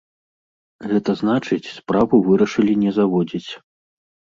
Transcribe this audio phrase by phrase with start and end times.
[0.93, 3.51] Гэта значыць, справу вырашылі не заводзіць.